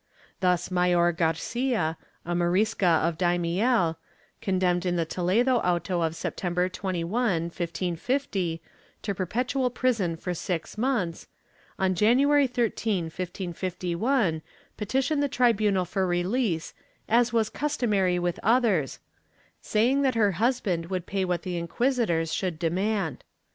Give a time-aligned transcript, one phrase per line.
[0.39, 1.95] Thus Mayor Garcia,
[2.25, 3.97] a Morisca of Daimiel,
[4.41, 8.63] condemned in the Toledo auto of September 21, 1550,
[9.03, 11.27] to perpetual prison for six months,
[11.77, 14.41] on January 13, 1551,
[14.75, 16.73] petitioned the tribunal for release
[17.07, 18.97] "as was customary with others,"
[19.61, 23.23] saying that her husband would pay what the inquisitors should demand.